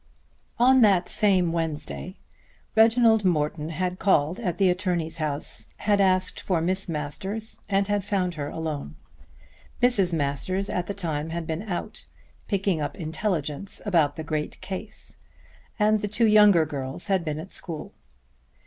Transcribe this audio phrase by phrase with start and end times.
[0.57, 2.17] On that same Wednesday
[2.75, 8.03] Reginald Morton had called at the attorney's house, had asked for Miss Masters, and had
[8.03, 8.95] found her alone.
[9.79, 10.11] Mrs.
[10.11, 12.07] Masters at the time had been out,
[12.47, 15.17] picking up intelligence about the great case,
[15.77, 17.93] and the two younger girls had been at school.